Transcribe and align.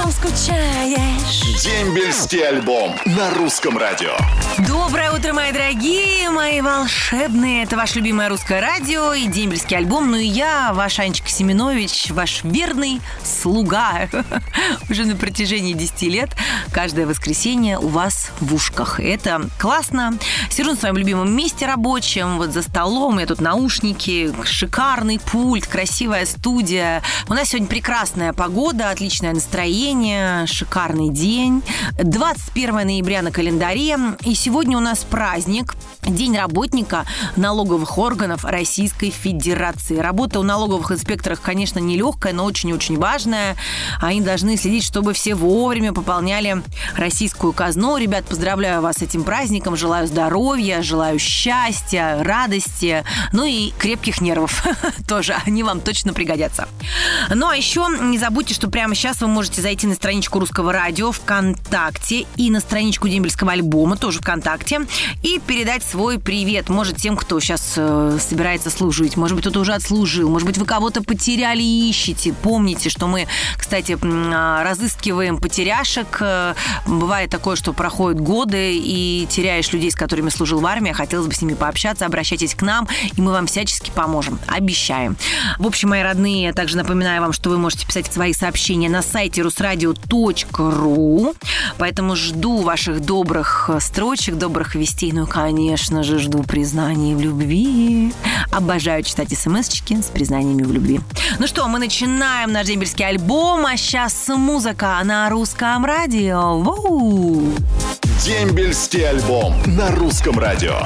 Потом 0.00 0.12
скучаешь. 0.12 1.62
Дембельский 1.62 2.40
альбом 2.48 2.96
на 3.04 3.34
русском 3.34 3.76
радио. 3.76 4.16
Доброе 4.66 5.12
утро, 5.12 5.34
мои 5.34 5.52
дорогие, 5.52 6.30
мои 6.30 6.62
волшебные. 6.62 7.64
Это 7.64 7.76
ваше 7.76 7.98
любимое 7.98 8.30
русское 8.30 8.62
радио 8.62 9.12
и 9.12 9.26
дембельский 9.26 9.76
альбом. 9.76 10.10
Ну 10.10 10.16
и 10.16 10.24
я, 10.24 10.72
ваш 10.72 10.98
Анечка 11.00 11.28
Семенович, 11.28 12.12
ваш 12.12 12.44
верный 12.44 13.02
слуга. 13.22 14.08
Уже 14.90 15.04
на 15.04 15.16
протяжении 15.16 15.74
10 15.74 16.02
лет 16.02 16.30
каждое 16.72 17.06
воскресенье 17.06 17.78
у 17.78 17.88
вас 17.88 18.30
в 18.40 18.54
ушках. 18.54 19.00
Это 19.00 19.50
классно. 19.58 20.14
Сижу 20.48 20.70
на 20.70 20.76
своем 20.76 20.96
любимом 20.96 21.34
месте 21.36 21.66
рабочем, 21.66 22.38
вот 22.38 22.52
за 22.52 22.62
столом. 22.62 23.18
Я 23.18 23.26
тут 23.26 23.42
наушники, 23.42 24.32
шикарный 24.44 25.18
пульт, 25.18 25.66
красивая 25.66 26.24
студия. 26.24 27.02
У 27.28 27.34
нас 27.34 27.48
сегодня 27.48 27.68
прекрасная 27.68 28.32
погода, 28.32 28.88
отличное 28.88 29.34
настроение, 29.34 29.89
шикарный 30.46 31.08
день. 31.08 31.64
21 31.98 32.86
ноября 32.86 33.22
на 33.22 33.32
календаре. 33.32 33.96
И 34.22 34.34
сегодня 34.34 34.76
у 34.76 34.80
нас 34.80 35.02
праздник, 35.02 35.74
День 36.06 36.36
работника 36.36 37.04
налоговых 37.36 37.98
органов 37.98 38.44
Российской 38.44 39.10
Федерации. 39.10 39.98
Работа 39.98 40.40
у 40.40 40.42
налоговых 40.42 40.90
инспекторов, 40.92 41.40
конечно, 41.40 41.78
нелегкая, 41.78 42.32
но 42.32 42.44
очень-очень 42.44 42.98
важная. 42.98 43.54
Они 44.00 44.20
должны 44.20 44.56
следить, 44.56 44.84
чтобы 44.84 45.12
все 45.12 45.34
вовремя 45.34 45.92
пополняли 45.92 46.62
российскую 46.96 47.52
казну. 47.52 47.98
Ребят, 47.98 48.24
поздравляю 48.24 48.80
вас 48.80 48.96
с 48.96 49.02
этим 49.02 49.24
праздником. 49.24 49.76
Желаю 49.76 50.06
здоровья, 50.06 50.82
желаю 50.82 51.18
счастья, 51.18 52.18
радости, 52.22 53.04
ну 53.32 53.44
и 53.44 53.70
крепких 53.78 54.20
нервов 54.20 54.64
тоже. 55.08 55.36
Они 55.46 55.62
вам 55.62 55.80
точно 55.80 56.12
пригодятся. 56.14 56.66
Ну 57.32 57.48
а 57.48 57.56
еще 57.56 57.86
не 58.00 58.18
забудьте, 58.18 58.54
что 58.54 58.68
прямо 58.68 58.94
сейчас 58.94 59.20
вы 59.20 59.28
можете 59.28 59.60
зайти 59.60 59.79
на 59.86 59.94
страничку 59.94 60.38
Русского 60.38 60.72
радио 60.72 61.12
ВКонтакте 61.12 62.26
и 62.36 62.50
на 62.50 62.60
страничку 62.60 63.08
Дембельского 63.08 63.52
альбома, 63.52 63.96
тоже 63.96 64.20
ВКонтакте, 64.20 64.80
и 65.22 65.40
передать 65.46 65.82
свой 65.84 66.18
привет. 66.18 66.68
Может, 66.68 66.96
тем, 66.96 67.16
кто 67.16 67.40
сейчас 67.40 67.74
э, 67.76 68.18
собирается 68.20 68.70
служить. 68.70 69.16
Может 69.16 69.36
быть, 69.36 69.44
кто-то 69.44 69.60
уже 69.60 69.74
отслужил. 69.74 70.28
Может 70.30 70.46
быть, 70.46 70.58
вы 70.58 70.64
кого-то 70.64 71.02
потеряли 71.02 71.62
и 71.62 71.88
ищете. 71.88 72.32
Помните, 72.32 72.90
что 72.90 73.06
мы, 73.06 73.26
кстати, 73.56 73.98
а, 74.02 74.62
разыскиваем 74.64 75.38
потеряшек. 75.38 76.18
Э, 76.20 76.54
бывает 76.86 77.30
такое, 77.30 77.56
что 77.56 77.72
проходят 77.72 78.20
годы, 78.20 78.76
и 78.76 79.26
теряешь 79.30 79.72
людей, 79.72 79.90
с 79.90 79.94
которыми 79.94 80.30
служил 80.30 80.60
в 80.60 80.66
армии. 80.66 80.92
Хотелось 80.92 81.26
бы 81.26 81.34
с 81.34 81.42
ними 81.42 81.54
пообщаться. 81.54 82.06
Обращайтесь 82.06 82.54
к 82.54 82.62
нам, 82.62 82.88
и 83.16 83.20
мы 83.20 83.32
вам 83.32 83.46
всячески 83.46 83.90
поможем. 83.90 84.38
Обещаем. 84.46 85.16
В 85.58 85.66
общем, 85.66 85.90
мои 85.90 86.02
родные, 86.02 86.52
также 86.52 86.76
напоминаю 86.76 87.20
вам, 87.20 87.32
что 87.32 87.50
вы 87.50 87.58
можете 87.58 87.86
писать 87.86 88.12
свои 88.12 88.32
сообщения 88.32 88.88
на 88.88 89.02
сайте 89.02 89.42
русрадио.ру. 89.70 91.34
Поэтому 91.78 92.16
жду 92.16 92.62
ваших 92.62 93.00
добрых 93.00 93.70
строчек, 93.80 94.34
добрых 94.36 94.74
вестей. 94.74 95.12
Ну, 95.12 95.26
конечно 95.26 96.02
же, 96.02 96.18
жду 96.18 96.42
признаний 96.42 97.14
в 97.14 97.20
любви. 97.20 98.12
Обожаю 98.52 99.02
читать 99.02 99.32
смс-очки 99.36 100.02
с 100.02 100.06
признаниями 100.06 100.62
в 100.62 100.72
любви. 100.72 101.00
Ну 101.38 101.46
что, 101.46 101.66
мы 101.68 101.78
начинаем 101.78 102.52
наш 102.52 102.66
дембельский 102.66 103.06
альбом, 103.06 103.66
а 103.66 103.76
сейчас 103.76 104.28
музыка 104.28 105.00
на 105.04 105.30
русском 105.30 105.84
радио. 105.84 106.58
Воу! 106.58 107.42
Дембельский 108.24 109.08
альбом 109.08 109.54
на 109.66 109.90
русском 109.92 110.38
радио. 110.38 110.78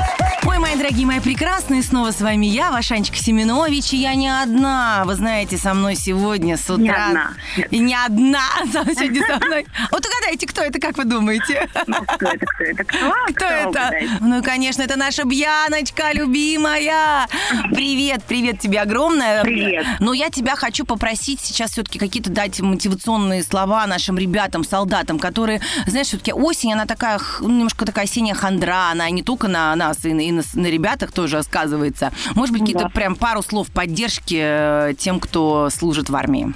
Ой, 0.46 0.58
мои 0.58 0.76
дорогие, 0.76 1.06
мои 1.06 1.20
прекрасные, 1.20 1.82
снова 1.82 2.10
с 2.10 2.20
вами 2.20 2.44
я, 2.44 2.70
ваша 2.70 2.96
Анечка 2.96 3.16
Семенович, 3.16 3.94
и 3.94 3.96
я 3.96 4.14
не 4.14 4.28
одна. 4.28 5.02
Вы 5.06 5.14
знаете, 5.14 5.56
со 5.56 5.72
мной 5.72 5.96
сегодня 5.96 6.58
с 6.58 6.68
утра... 6.68 6.76
Не 6.78 6.90
одна. 6.90 7.30
И 7.70 7.78
не 7.78 7.94
одна 7.94 8.42
сегодня 8.66 9.26
со 9.26 9.44
мной. 9.44 9.66
Вот 9.90 10.04
угадайте, 10.04 10.46
кто 10.46 10.60
это, 10.60 10.78
как 10.78 10.98
вы 10.98 11.04
думаете? 11.04 11.68
Ну, 11.86 11.96
кто 12.04 12.26
это, 12.26 12.46
кто 12.46 12.64
это, 12.64 12.84
кто? 12.84 13.14
Кто 13.34 13.44
это? 13.46 13.90
Ну, 14.20 14.42
конечно, 14.42 14.82
это 14.82 14.96
наша 14.96 15.24
Бьяночка, 15.24 16.12
любимая. 16.12 17.26
Привет, 17.72 18.22
привет 18.26 18.60
тебе 18.60 18.80
огромное. 18.80 19.42
Привет. 19.42 19.86
Но 20.00 20.12
я 20.12 20.28
тебя 20.30 20.56
хочу 20.56 20.84
попросить 20.84 21.40
сейчас 21.40 21.72
все-таки 21.72 21.98
какие-то 21.98 22.30
дать 22.30 22.60
мотивационные 22.60 23.42
слова 23.42 23.86
нашим 23.86 24.18
ребятам, 24.18 24.62
солдатам, 24.62 25.18
которые, 25.18 25.60
знаешь, 25.86 26.08
все-таки 26.08 26.32
осень, 26.32 26.72
она 26.72 26.86
такая, 26.86 27.18
немножко 27.40 27.86
такая 27.86 28.04
осенняя 28.04 28.34
хандра, 28.34 28.90
она 28.90 29.08
не 29.10 29.22
только 29.22 29.48
на 29.48 29.74
нас, 29.74 30.04
и 30.04 30.12
на, 30.12 30.33
на 30.34 30.42
на 30.54 30.66
ребятах 30.66 31.12
тоже 31.12 31.42
сказывается. 31.42 32.12
Может 32.34 32.52
быть, 32.52 32.62
какие-то 32.62 32.84
Да. 32.84 32.90
прям 32.90 33.16
пару 33.16 33.42
слов 33.42 33.70
поддержки 33.70 34.38
э, 34.40 34.94
тем, 34.98 35.20
кто 35.20 35.68
служит 35.70 36.08
в 36.10 36.16
армии. 36.16 36.52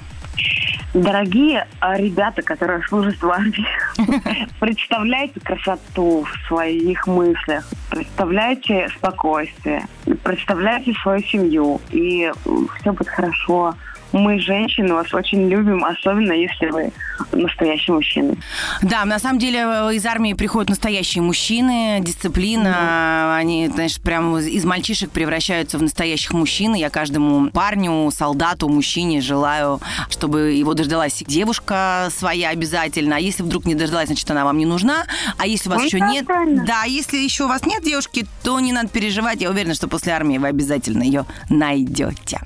Дорогие 0.93 1.67
а, 1.81 1.97
ребята, 1.97 2.41
которые 2.41 2.81
служат 2.87 3.21
в 3.21 3.29
армии, 3.29 3.65
представляйте 4.59 5.39
красоту 5.39 6.23
в 6.25 6.47
своих 6.47 7.05
мыслях, 7.05 7.63
представляйте 7.91 8.89
спокойствие, 8.97 9.85
представляйте 10.23 10.93
свою 11.03 11.21
семью, 11.23 11.81
и 11.91 12.31
все 12.79 12.91
будет 12.91 13.09
хорошо. 13.09 13.75
Мы, 14.11 14.39
женщины, 14.39 14.93
вас 14.93 15.13
очень 15.13 15.47
любим, 15.49 15.83
особенно 15.85 16.33
если 16.33 16.67
вы 16.69 16.91
настоящий 17.31 17.91
мужчина. 17.91 18.35
Да, 18.81 19.05
на 19.05 19.19
самом 19.19 19.37
деле 19.39 19.59
э, 19.59 19.93
из 19.93 20.05
армии 20.05 20.33
приходят 20.33 20.69
настоящие 20.69 21.21
мужчины, 21.21 21.99
дисциплина, 22.01 23.35
они, 23.37 23.67
знаешь, 23.67 23.99
прям 23.99 24.37
из- 24.37 24.65
мальчишек 24.65 25.11
превращаются 25.11 25.77
в 25.77 25.83
настоящих 25.83 26.33
мужчин. 26.33 26.73
Я 26.73 26.89
каждому 26.89 27.49
парню, 27.51 28.09
солдату, 28.11 28.67
мужчине 28.69 29.21
желаю, 29.21 29.79
чтобы 30.09 30.51
его 30.53 30.73
дождалась 30.73 31.23
девушка 31.27 32.07
своя 32.11 32.49
обязательно. 32.49 33.17
А 33.17 33.19
если 33.19 33.43
вдруг 33.43 33.65
не 33.65 33.75
дождалась, 33.75 34.07
значит, 34.07 34.29
она 34.31 34.43
вам 34.45 34.57
не 34.57 34.65
нужна. 34.65 35.05
А 35.37 35.45
если 35.45 35.69
у 35.69 35.71
вас 35.73 35.81
Ну, 35.81 35.85
еще 35.85 35.99
да, 35.99 36.11
нет, 36.11 36.25
правильно. 36.25 36.65
да, 36.65 36.83
если 36.85 37.17
еще 37.17 37.43
у 37.45 37.47
вас 37.47 37.65
нет 37.65 37.83
девушки, 37.83 38.25
то 38.43 38.59
не 38.59 38.71
надо 38.73 38.89
переживать. 38.89 39.41
Я 39.41 39.49
уверена, 39.51 39.75
что 39.75 39.87
после 39.87 40.13
армии 40.13 40.37
вы 40.37 40.47
обязательно 40.47 41.03
ее 41.03 41.25
найдете. 41.49 42.39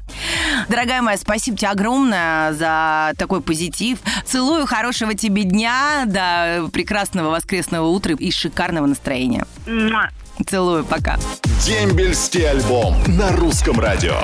Дорогая 0.70 1.02
моя, 1.02 1.18
спасибо 1.18 1.53
тебе 1.56 1.70
огромное 1.70 2.54
за 2.54 3.14
такой 3.18 3.42
позитив. 3.42 4.00
Целую, 4.26 4.66
хорошего 4.66 5.14
тебе 5.14 5.44
дня, 5.44 6.04
да, 6.06 6.66
прекрасного 6.72 7.30
воскресного 7.30 7.88
утра 7.88 8.16
и 8.16 8.32
шикарного 8.32 8.86
настроения. 8.86 9.46
Целую, 10.48 10.84
пока. 10.84 11.18
Дембельский 11.66 12.50
альбом 12.50 12.96
на 13.08 13.32
русском 13.32 13.80
радио. 13.80 14.18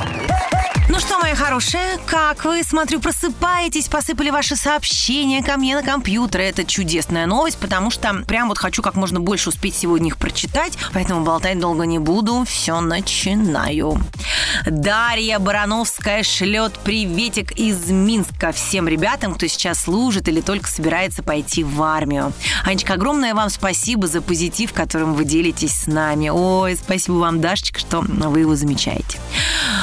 Ну 0.92 1.00
что, 1.00 1.20
мои 1.20 1.36
хорошие, 1.36 2.00
как 2.08 2.46
вы, 2.46 2.64
смотрю, 2.64 3.00
просыпаетесь, 3.00 3.88
посыпали 3.88 4.32
ваши 4.32 4.56
сообщения 4.56 5.44
ко 5.44 5.56
мне 5.56 5.76
на 5.76 5.84
компьютер. 5.84 6.42
Это 6.42 6.66
чудесная 6.66 7.28
новость, 7.28 7.60
потому 7.60 7.92
что 7.92 8.24
прям 8.26 8.48
вот 8.48 8.58
хочу 8.58 8.82
как 8.82 8.96
можно 8.96 9.20
больше 9.20 9.50
успеть 9.50 9.76
сегодня 9.76 10.08
их 10.08 10.18
прочитать, 10.18 10.80
поэтому 10.92 11.24
болтать 11.24 11.60
долго 11.60 11.86
не 11.86 12.00
буду. 12.00 12.44
Все, 12.44 12.80
начинаю. 12.82 14.02
Дарья 14.66 15.38
Барановская 15.38 16.24
шлет 16.24 16.74
приветик 16.80 17.52
из 17.52 17.92
Минска 17.92 18.52
всем 18.52 18.88
ребятам, 18.88 19.36
кто 19.36 19.46
сейчас 19.46 19.84
служит 19.84 20.28
или 20.28 20.42
только 20.42 20.68
собирается 20.68 21.22
пойти 21.22 21.64
в 21.64 21.84
армию. 21.84 22.34
Анечка, 22.66 22.96
огромное 22.96 23.36
вам 23.36 23.52
спасибо 23.52 24.08
за 24.08 24.24
позитив, 24.24 24.74
которым 24.74 25.14
вы 25.14 25.24
делитесь 25.24 25.84
с 25.84 25.86
нами. 25.86 26.30
Ой, 26.30 26.76
спасибо 26.76 27.18
вам, 27.18 27.42
Дашечка, 27.42 27.80
что 27.80 28.02
вы 28.02 28.40
его 28.40 28.56
замечаете. 28.56 29.20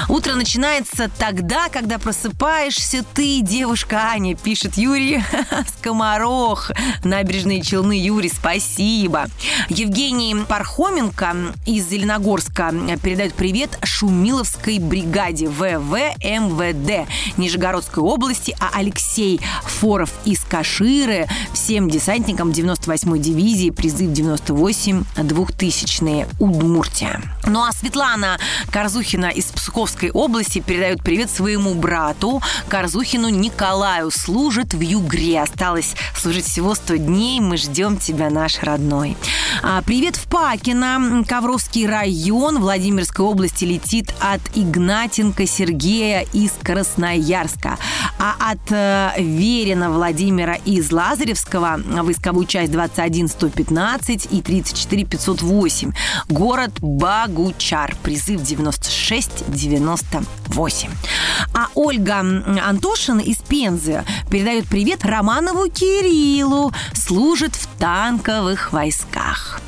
Утро 0.08 0.34
начинается 0.34 0.95
тогда, 1.18 1.68
когда 1.68 1.98
просыпаешься 1.98 3.04
ты, 3.14 3.40
девушка 3.42 4.10
Аня, 4.10 4.34
пишет 4.34 4.76
Юрий 4.76 5.22
Скоморох. 5.78 6.70
Набережные 7.04 7.62
Челны, 7.62 7.92
Юрий, 7.92 8.30
спасибо. 8.30 9.26
Евгений 9.68 10.34
Пархоменко 10.48 11.36
из 11.66 11.88
Зеленогорска 11.88 12.72
передает 13.02 13.34
привет 13.34 13.78
Шумиловской 13.82 14.78
бригаде 14.78 15.48
ВВМВД 15.48 17.08
Нижегородской 17.36 18.02
области, 18.02 18.56
а 18.58 18.70
Алексей 18.74 19.40
Форов 19.64 20.10
из 20.24 20.40
Каширы 20.40 21.26
всем 21.52 21.90
десантникам 21.90 22.50
98-й 22.50 23.18
дивизии 23.18 23.70
призыв 23.70 24.12
98 24.12 25.04
2000 25.16 26.26
Удмуртия. 26.38 27.20
Ну 27.46 27.62
а 27.62 27.72
Светлана 27.72 28.38
Корзухина 28.70 29.26
из 29.26 29.46
Псковской 29.46 30.10
области 30.10 30.60
передает 30.60 30.85
передают 30.86 31.02
привет 31.02 31.30
своему 31.30 31.74
брату 31.74 32.40
Корзухину 32.68 33.28
Николаю. 33.28 34.12
Служит 34.12 34.72
в 34.72 34.80
Югре. 34.80 35.40
Осталось 35.40 35.96
служить 36.14 36.44
всего 36.44 36.76
100 36.76 36.96
дней. 36.96 37.40
Мы 37.40 37.56
ждем 37.56 37.96
тебя, 37.96 38.30
наш 38.30 38.62
родной. 38.62 39.16
А, 39.64 39.82
привет 39.82 40.14
в 40.14 40.28
Пакино. 40.28 41.24
Ковровский 41.26 41.88
район 41.88 42.60
Владимирской 42.60 43.24
области 43.24 43.64
летит 43.64 44.14
от 44.20 44.40
Игнатенко 44.54 45.44
Сергея 45.44 46.24
из 46.32 46.52
Красноярска. 46.62 47.78
А 48.20 48.52
от 48.52 48.70
э, 48.70 49.10
Верина 49.18 49.90
Владимира 49.90 50.54
из 50.54 50.92
Лазаревского 50.92 51.80
войсковую 51.84 52.46
часть 52.46 52.70
21 52.70 53.28
115 53.28 54.28
и 54.30 54.40
34 54.40 55.04
508. 55.04 55.92
Город 56.28 56.72
Багучар. 56.80 57.96
Призыв 58.04 58.42
96 58.42 59.50
98. 60.56 60.90
А 61.54 61.68
Ольга 61.74 62.20
Антошина 62.20 63.20
из 63.20 63.36
Пензы 63.38 64.04
передает 64.30 64.66
привет 64.66 65.04
Романову 65.04 65.68
Кириллу. 65.70 66.72
Служит 66.94 67.54
в 67.54 67.66
танковых 67.78 68.72
войсках. 68.72 69.60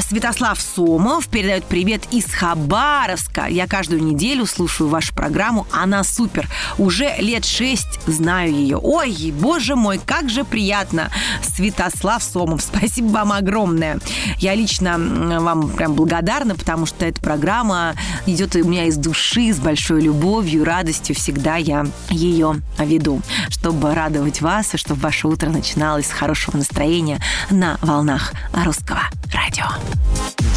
Святослав 0.00 0.60
Сомов 0.60 1.28
передает 1.28 1.64
привет 1.64 2.02
из 2.10 2.26
Хабаровска. 2.26 3.46
Я 3.46 3.66
каждую 3.66 4.02
неделю 4.02 4.46
слушаю 4.46 4.88
вашу 4.88 5.14
программу. 5.14 5.66
Она 5.72 6.04
супер. 6.04 6.48
Уже 6.78 7.14
лет 7.18 7.44
шесть 7.44 8.00
знаю 8.06 8.52
ее. 8.52 8.76
Ой, 8.76 9.32
боже 9.32 9.74
мой, 9.74 9.98
как 9.98 10.30
же 10.30 10.44
приятно. 10.44 11.10
Святослав 11.42 12.22
Сомов, 12.22 12.62
спасибо 12.76 13.08
вам 13.08 13.32
огромное. 13.32 13.98
Я 14.38 14.54
лично 14.54 14.98
вам 14.98 15.70
прям 15.70 15.94
благодарна, 15.94 16.54
потому 16.54 16.86
что 16.86 17.04
эта 17.04 17.20
программа 17.20 17.94
идет 18.26 18.54
у 18.56 18.64
меня 18.64 18.84
из 18.84 18.96
души, 18.96 19.52
с 19.52 19.58
большой 19.58 20.02
любовью, 20.02 20.64
радостью. 20.64 21.16
Всегда 21.16 21.56
я 21.56 21.86
ее 22.10 22.62
веду, 22.78 23.22
чтобы 23.48 23.94
радовать 23.94 24.40
вас, 24.40 24.74
и 24.74 24.76
чтобы 24.76 25.00
ваше 25.00 25.28
утро 25.28 25.48
начиналось 25.48 26.06
с 26.06 26.10
хорошего 26.10 26.56
настроения 26.56 27.20
на 27.50 27.78
волнах 27.82 28.32
русского 28.52 29.00
радио. 29.36 29.66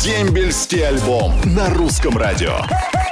Дембельский 0.01 0.87
альбом 0.87 1.33
на 1.43 1.69
русском 1.69 2.17
радио. 2.17 2.55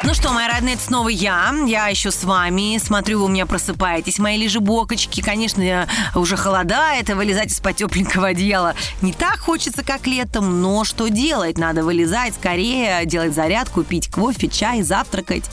Ну 0.04 0.14
что, 0.14 0.32
мои 0.32 0.48
родные, 0.48 0.76
это 0.76 0.84
снова 0.84 1.10
я. 1.10 1.54
Я 1.66 1.88
еще 1.88 2.12
с 2.12 2.24
вами. 2.24 2.78
Смотрю, 2.78 3.20
вы 3.20 3.26
у 3.26 3.28
меня 3.28 3.46
просыпаетесь. 3.46 4.20
Мои 4.20 4.38
лежебокочки, 4.38 5.20
конечно, 5.20 5.86
уже 6.16 6.38
холодает, 6.38 7.10
и 7.10 7.14
вылезать 7.14 7.52
из-под 7.52 7.76
тепленького 7.76 8.28
одеяла 8.28 8.74
не 9.02 9.12
так 9.12 9.40
хочется, 9.40 9.84
как 9.84 10.08
летом, 10.08 10.62
но 10.62 10.86
что 10.86 11.10
делать? 11.10 11.58
Надо 11.58 11.84
вылезать 11.84 12.36
скорее, 12.36 13.06
делать 13.06 13.34
зарядку, 13.34 13.84
пить 13.84 14.10
кофе, 14.10 14.48
чай, 14.48 14.82
завтракать. 14.82 15.44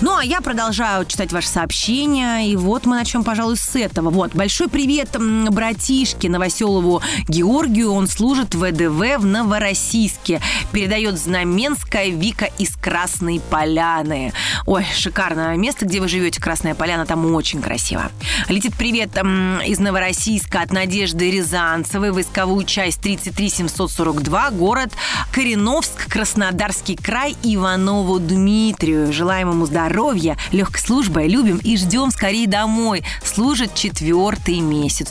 Ну, 0.00 0.16
а 0.16 0.24
я 0.24 0.40
продолжаю 0.40 1.04
читать 1.04 1.32
ваши 1.32 1.48
сообщения, 1.48 2.48
и 2.48 2.56
вот 2.56 2.86
мы 2.86 2.96
начнем, 2.96 3.24
пожалуй, 3.24 3.58
с 3.58 3.76
этого. 3.76 4.08
Вот, 4.08 4.34
большой 4.34 4.68
привет 4.68 5.10
братишке 5.18 6.30
Новоселову 6.30 7.02
Георгию, 7.28 7.92
он 7.92 8.08
служит 8.08 8.54
в 8.54 8.64
ВДВ 8.64 9.18
в 9.18 9.26
Новороссийске. 9.58 10.40
Передает 10.72 11.18
Знаменская 11.18 12.10
Вика 12.10 12.48
из 12.58 12.76
Красной 12.76 13.40
Поляны. 13.40 14.32
Ой, 14.66 14.86
шикарное 14.94 15.56
место, 15.56 15.84
где 15.84 16.00
вы 16.00 16.08
живете, 16.08 16.40
Красная 16.40 16.74
Поляна, 16.74 17.06
там 17.06 17.34
очень 17.34 17.60
красиво. 17.60 18.10
Летит 18.48 18.74
привет 18.76 19.10
там, 19.12 19.60
из 19.60 19.80
Новороссийска 19.80 20.60
от 20.60 20.72
Надежды 20.72 21.30
Рязанцевой, 21.30 22.12
войсковую 22.12 22.64
часть 22.64 23.00
33742, 23.00 24.50
город 24.52 24.92
Кореновск, 25.32 26.08
Краснодарский 26.08 26.96
край, 26.96 27.36
Иванову 27.42 28.20
Дмитрию. 28.20 29.12
Желаем 29.12 29.50
ему 29.50 29.66
здоровья, 29.66 30.36
легкой 30.52 30.80
службы, 30.80 31.24
любим 31.24 31.58
и 31.58 31.76
ждем 31.76 32.10
скорее 32.10 32.46
домой. 32.46 33.02
Служит 33.24 33.74
четвертый 33.74 34.60
месяц. 34.60 35.08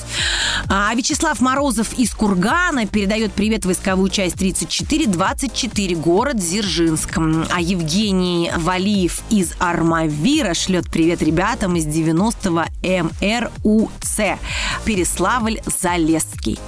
А 0.69 0.93
Вячеслав 0.95 1.41
Морозов 1.41 1.93
из 1.97 2.11
Кургана 2.11 2.85
передает 2.87 3.33
привет 3.33 3.65
войсковую 3.65 4.09
часть 4.09 4.36
3424, 4.37 5.95
город 5.95 6.37
Дзержинск. 6.37 7.17
А 7.51 7.59
Евгений 7.59 8.51
Валиев 8.55 9.21
из 9.29 9.53
Армавира 9.59 10.53
шлет 10.53 10.89
привет 10.91 11.21
ребятам 11.21 11.75
из 11.75 11.87
90-го 11.87 12.65
МРУЦ. 12.83 14.39
Переславль-Залесский. 14.85 16.59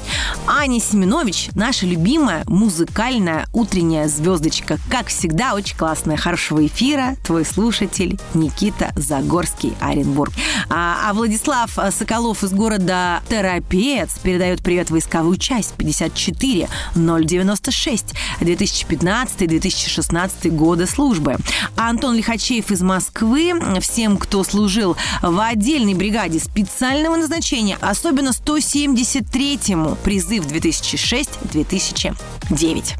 Аня 0.47 0.79
Семенович, 0.79 1.49
наша 1.53 1.85
любимая 1.85 2.43
музыкальная 2.47 3.47
утренняя 3.53 4.07
звездочка. 4.07 4.79
Как 4.89 5.07
всегда, 5.07 5.53
очень 5.53 5.77
классная. 5.77 6.17
Хорошего 6.17 6.65
эфира. 6.65 7.15
Твой 7.23 7.45
слушатель 7.45 8.19
Никита 8.33 8.91
Загорский, 8.95 9.73
Оренбург. 9.79 10.33
А, 10.69 11.09
а 11.09 11.13
Владислав 11.13 11.77
Соколов 11.91 12.43
из 12.43 12.51
города 12.51 13.21
Терапец 13.29 14.17
передает 14.23 14.61
привет 14.63 14.89
войсковую 14.89 15.37
часть 15.37 15.73
54 15.75 16.67
096 17.59 18.15
2015-2016 18.39 20.49
года 20.49 20.87
службы. 20.87 21.37
А 21.75 21.89
Антон 21.89 22.15
Лихачеев 22.15 22.71
из 22.71 22.81
Москвы 22.81 23.53
всем, 23.81 24.17
кто 24.17 24.43
служил 24.43 24.95
в 25.21 25.39
отдельной 25.39 25.93
бригаде 25.93 26.39
специального 26.39 27.15
назначения, 27.15 27.77
особенно 27.81 28.29
173-му 28.29 29.95
призыв 29.95 30.45
2006-2009. 30.45 32.95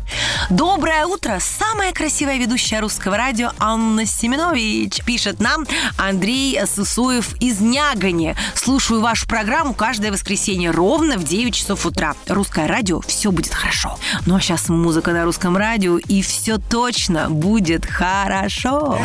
Доброе 0.50 1.06
утро! 1.06 1.40
Самая 1.40 1.94
красивая 1.94 2.38
ведущая 2.38 2.82
русского 2.82 3.18
радио 3.18 3.52
Анна 3.60 4.06
Семенович 4.06 5.04
пишет 5.04 5.40
нам 5.40 5.66
Андрей 5.98 6.60
Сысоев 6.66 7.36
из 7.40 7.60
Нягани. 7.60 8.36
Слушаю 8.54 9.02
вашу 9.02 9.28
программу 9.28 9.74
каждое 9.74 10.12
воскресенье 10.12 10.70
ровно 10.72 11.18
в 11.18 11.24
9 11.24 11.54
часов 11.54 11.86
утра. 11.86 12.16
Русское 12.28 12.68
радио, 12.68 13.00
все 13.02 13.32
будет 13.32 13.54
хорошо. 13.54 13.98
Ну 14.26 14.36
а 14.36 14.39
сейчас 14.42 14.70
музыка 14.70 15.12
на 15.12 15.26
русском 15.26 15.58
радио, 15.58 15.98
и 15.98 16.22
все 16.22 16.58
точно 16.58 17.30
будет 17.30 17.86
хорошо. 17.86 19.00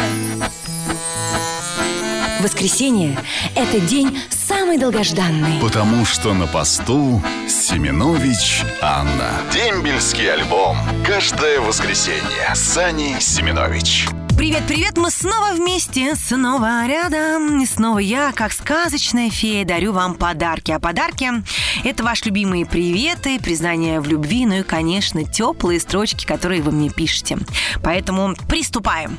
Воскресенье– 2.40 3.18
это 3.54 3.80
день 3.80 4.18
самый 4.30 4.76
долгожданный. 4.76 5.60
Потому 5.62 6.04
что 6.04 6.34
на 6.34 6.46
посту 6.46 7.22
Семенович 7.48 8.62
Анна. 8.82 9.30
Дембельский 9.52 10.30
альбом. 10.30 10.76
Каждое 11.06 11.60
воскресенье. 11.60 12.54
Сани 12.54 13.16
Семенович. 13.18 14.08
Привет-привет, 14.36 14.96
мы 14.96 15.10
снова 15.12 15.52
вместе, 15.54 16.16
снова 16.16 16.86
рядом. 16.86 17.62
И 17.62 17.66
снова 17.66 17.98
я, 17.98 18.32
как 18.32 18.52
сказочная 18.52 19.30
фея, 19.30 19.64
дарю 19.64 19.92
вам 19.92 20.14
подарки. 20.14 20.72
А 20.72 20.80
подарки– 20.80 21.30
это 21.84 22.02
ваши 22.02 22.26
любимые 22.26 22.66
приветы, 22.66 23.38
признания 23.38 24.00
в 24.00 24.08
любви, 24.08 24.44
ну 24.44 24.56
и, 24.56 24.62
конечно, 24.62 25.24
теплые 25.24 25.78
строчки, 25.78 26.26
которые 26.26 26.62
вы 26.62 26.72
мне 26.72 26.90
пишете. 26.90 27.38
Поэтому 27.82 28.34
приступаем. 28.48 29.18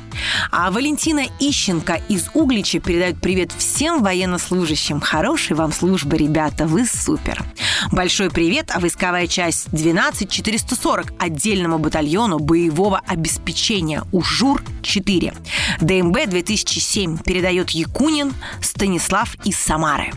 А 0.50 0.70
Валентина 0.70 1.24
Ищенко 1.40 2.00
из 2.08 2.28
Углича 2.34 2.78
передает 2.78 3.18
привет 3.20 3.52
всем 3.56 4.02
военнослужащим. 4.02 5.00
Хорошей 5.00 5.56
вам 5.56 5.72
службы, 5.72 6.18
ребята, 6.18 6.66
вы 6.66 6.86
супер. 6.86 7.42
Большой 7.90 8.30
привет, 8.30 8.70
а 8.72 8.80
войсковая 8.80 9.26
часть 9.26 9.68
12440 9.70 11.12
отдельному 11.18 11.78
батальону 11.78 12.38
боевого 12.38 13.00
обеспечения 13.06 14.02
УЖУР-4. 14.12 15.34
ДМБ 15.80 16.30
2007 16.30 17.18
передает 17.18 17.70
Якунин 17.70 18.34
Станислав 18.60 19.34
из 19.44 19.58
Самары. 19.58 20.12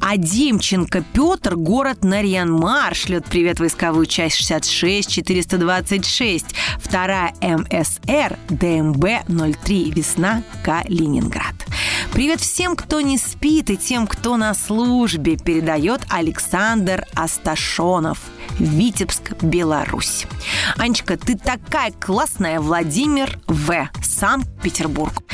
А 0.00 0.16
Демченко 0.16 1.04
Петр, 1.12 1.56
город 1.56 2.04
Нарьянмар, 2.04 2.94
шлет 2.94 3.24
привет 3.26 3.60
войсковую 3.60 4.06
часть 4.06 4.36
66 4.36 5.10
426. 5.10 6.46
Вторая 6.78 7.34
МСР 7.40 8.38
ДМБ 8.48 9.04
03 9.64 9.90
Весна 9.92 10.42
Калининград. 10.64 11.63
Привет 12.14 12.40
всем, 12.40 12.76
кто 12.76 13.00
не 13.00 13.18
спит, 13.18 13.70
и 13.70 13.76
тем, 13.76 14.06
кто 14.06 14.36
на 14.36 14.54
службе, 14.54 15.36
передает 15.36 16.02
Александр 16.08 17.04
Асташонов. 17.12 18.20
Витебск, 18.60 19.42
Беларусь. 19.42 20.24
Анечка, 20.76 21.16
ты 21.16 21.36
такая 21.36 21.90
классная, 21.90 22.60
Владимир 22.60 23.36
В. 23.48 23.90
Санкт-Петербург. 24.00 25.24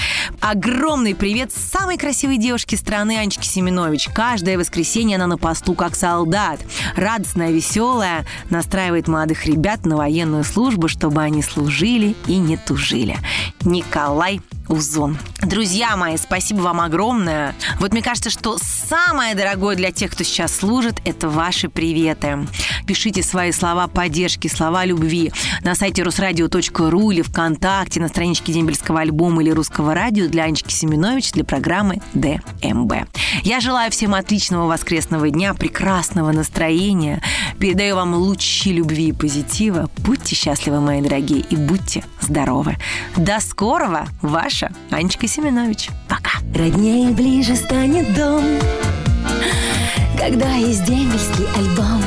Огромный 0.41 1.15
привет 1.15 1.53
самой 1.53 1.99
красивой 1.99 2.39
девушке 2.39 2.79
страны 2.79 3.19
Анечке 3.19 3.47
Семенович. 3.47 4.09
Каждое 4.15 4.57
воскресенье 4.57 5.17
она 5.17 5.27
на 5.27 5.37
посту 5.37 5.75
как 5.75 5.95
солдат. 5.95 6.61
Радостная, 6.97 7.51
веселая, 7.51 8.25
настраивает 8.49 9.07
молодых 9.07 9.45
ребят 9.45 9.85
на 9.85 9.99
военную 9.99 10.45
службу, 10.45 10.89
чтобы 10.89 11.21
они 11.21 11.43
служили 11.43 12.17
и 12.27 12.39
не 12.39 12.57
тужили. 12.57 13.19
Николай 13.67 14.41
Узон. 14.71 15.19
Друзья 15.43 15.97
мои, 15.97 16.17
спасибо 16.17 16.61
вам 16.61 16.81
огромное. 16.81 17.55
Вот 17.81 17.93
мне 17.93 18.03
кажется, 18.03 18.31
что 18.31 18.57
самое 18.59 19.35
дорогое 19.35 19.75
для 19.75 19.91
тех, 19.91 20.13
кто 20.13 20.23
сейчас 20.23 20.55
служит, 20.57 21.01
это 21.05 21.29
ваши 21.29 21.69
приветы. 21.69 22.47
Пишите 22.87 23.23
свои 23.23 23.53
слова 23.53 23.89
поддержки, 23.89 24.49
слова 24.49 24.85
любви 24.85 25.33
на 25.63 25.75
сайте 25.75 26.03
русрадио.ру 26.03 27.11
или 27.11 27.23
ВКонтакте, 27.23 28.01
на 28.01 28.09
страничке 28.09 28.53
Дембельского 28.53 29.01
альбома 29.01 29.43
или 29.43 29.51
Русского 29.51 29.95
радио 29.95 30.29
для 30.29 30.45
Анечки 30.45 30.73
Семенович 30.73 31.33
для 31.33 31.45
программы 31.45 32.01
ДМБ. 32.15 32.93
Я 33.43 33.61
желаю 33.61 33.91
всем 33.91 34.15
отличного 34.15 34.67
воскресного 34.67 35.31
дня, 35.31 35.55
прекрасного 35.55 36.33
настроения. 36.33 37.23
Передаю 37.59 37.97
вам 37.97 38.15
лучи 38.15 38.73
любви 38.73 39.09
и 39.09 39.13
позитива. 39.13 39.91
Будьте 39.99 40.35
счастливы, 40.35 40.81
мои 40.81 41.01
дорогие, 41.01 41.41
и 41.41 41.57
будьте 41.57 42.05
здоровы. 42.21 42.77
До 43.17 43.41
скорого, 43.41 44.07
ваша 44.61 44.73
Анечка 44.91 45.27
Семенович. 45.27 45.91
Пока. 46.09 46.31
Роднее 46.55 47.11
ближе 47.11 47.55
станет 47.57 48.13
дом 48.15 48.43
Когда 50.19 50.53
есть 50.55 50.85
дембельский 50.85 51.47
альбом 51.57 52.03